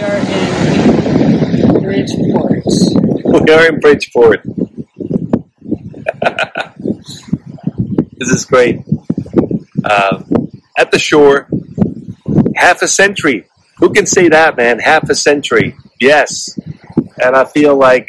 We 0.00 0.06
are 0.06 0.16
in 0.16 1.82
Bridgeport. 1.82 2.64
We 3.44 3.52
are 3.52 3.68
in 3.68 3.80
Bridgeport. 3.80 4.40
this 8.16 8.30
is 8.30 8.46
great. 8.46 8.76
Um, 9.84 10.24
at 10.78 10.90
the 10.90 10.98
shore, 10.98 11.48
half 12.56 12.80
a 12.80 12.88
century. 12.88 13.44
Who 13.76 13.92
can 13.92 14.06
say 14.06 14.30
that, 14.30 14.56
man? 14.56 14.78
Half 14.78 15.10
a 15.10 15.14
century. 15.14 15.76
Yes. 16.00 16.58
And 17.22 17.36
I 17.36 17.44
feel 17.44 17.76
like 17.76 18.08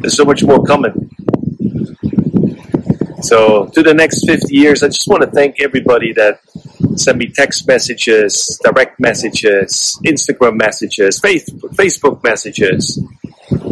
there's 0.00 0.16
so 0.16 0.24
much 0.24 0.42
more 0.42 0.64
coming. 0.64 1.10
So, 3.22 3.66
to 3.66 3.84
the 3.84 3.94
next 3.94 4.26
50 4.26 4.52
years, 4.52 4.82
I 4.82 4.88
just 4.88 5.06
want 5.06 5.22
to 5.22 5.30
thank 5.30 5.62
everybody 5.62 6.12
that 6.14 6.40
sent 6.96 7.18
me 7.18 7.28
text 7.28 7.66
messages, 7.66 8.60
direct 8.62 8.98
messages, 9.00 9.98
Instagram 10.04 10.56
messages, 10.56 11.20
Facebook 11.20 12.22
messages, 12.22 13.00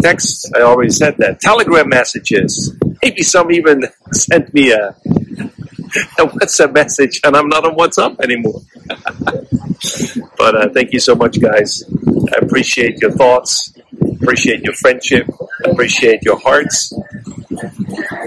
text. 0.01 0.51
I 0.55 0.63
already 0.63 0.91
said 0.91 1.17
that. 1.19 1.41
Telegram 1.41 1.89
messages. 1.89 2.77
Maybe 3.03 3.23
some 3.23 3.51
even 3.51 3.85
sent 4.13 4.53
me 4.55 4.73
a, 4.73 4.89
a 6.19 6.27
WhatsApp 6.27 6.75
message, 6.75 7.21
and 7.25 7.37
I'm 7.37 7.49
not 7.49 7.65
on 7.65 7.77
WhatsApp 7.77 8.21
anymore. 8.21 8.61
but 10.39 10.55
uh, 10.55 10.69
thank 10.71 10.93
you 10.93 11.01
so 11.01 11.15
much, 11.15 11.41
guys. 11.41 11.85
I 12.33 12.45
appreciate 12.45 12.99
your 12.99 13.13
thoughts, 13.13 13.73
appreciate 14.21 14.63
your 14.63 14.75
friendship, 14.75 15.29
appreciate 15.65 16.23
your 16.23 16.39
hearts. 16.39 16.93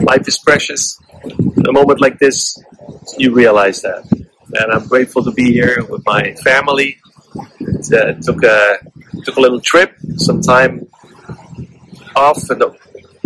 Life 0.01 0.27
is 0.27 0.37
precious. 0.39 0.99
In 1.23 1.65
a 1.67 1.71
moment 1.71 2.01
like 2.01 2.19
this, 2.19 2.61
you 3.17 3.33
realize 3.33 3.81
that. 3.81 4.14
And 4.53 4.71
I'm 4.71 4.87
grateful 4.87 5.23
to 5.23 5.31
be 5.31 5.51
here 5.51 5.83
with 5.89 6.05
my 6.05 6.33
family. 6.43 6.97
Uh, 7.37 8.13
took 8.21 8.43
a 8.43 8.77
took 9.23 9.37
a 9.37 9.41
little 9.41 9.59
trip, 9.59 9.95
some 10.17 10.41
time 10.41 10.87
off 12.15 12.49
and 12.49 12.63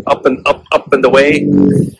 up 0.07 0.25
and 0.25 0.45
up 0.47 0.63
up 0.71 0.91
and 0.93 1.05
away 1.05 1.47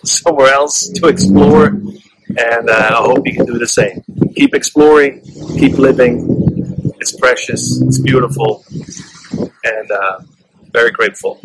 somewhere 0.03 0.52
else 0.53 0.89
to 0.89 1.08
explore. 1.08 1.67
And 1.67 2.69
uh, 2.69 2.89
I 2.91 3.02
hope 3.02 3.25
you 3.25 3.33
can 3.33 3.45
do 3.45 3.58
the 3.58 3.67
same. 3.67 4.03
Keep 4.35 4.53
exploring, 4.55 5.21
keep 5.58 5.77
living. 5.77 6.25
It's 6.99 7.15
precious, 7.15 7.81
it's 7.81 7.99
beautiful, 7.99 8.63
and 9.63 9.91
uh, 9.91 10.19
very 10.71 10.91
grateful. 10.91 11.39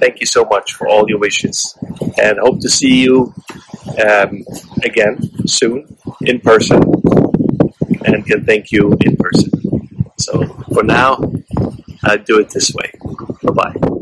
Thank 0.00 0.20
you 0.20 0.26
so 0.26 0.44
much 0.44 0.74
for 0.74 0.88
all 0.88 1.08
your 1.08 1.18
wishes, 1.18 1.76
and 2.18 2.38
hope 2.38 2.60
to 2.60 2.68
see 2.68 3.02
you 3.02 3.34
um, 4.04 4.44
again 4.86 5.18
soon 5.46 5.96
in 6.22 6.40
person, 6.40 6.80
and 8.04 8.24
can 8.26 8.44
thank 8.44 8.72
you 8.72 8.96
in 9.00 9.16
person. 9.16 9.50
So 10.18 10.44
for 10.72 10.82
now, 10.82 11.18
I 12.04 12.16
do 12.16 12.38
it 12.40 12.50
this 12.50 12.72
way. 12.74 12.90
Bye 13.42 13.52
bye. 13.52 13.95